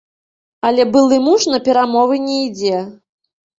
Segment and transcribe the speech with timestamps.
[0.69, 2.83] Але былы муж на перамовы не ідзе.